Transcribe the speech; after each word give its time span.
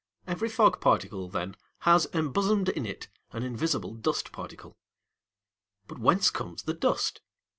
Every 0.25 0.49
fog 0.49 0.81
particle, 0.81 1.29
then, 1.29 1.55
has 1.81 2.07
embosomed 2.07 2.69
in 2.69 2.87
it 2.87 3.07
an 3.33 3.43
invisible 3.43 3.93
dust 3.93 4.31
particle. 4.31 4.75
But 5.87 5.99
whence 5.99 6.31
comes 6.31 6.63
the 6.63 6.73
dust? 6.73 7.21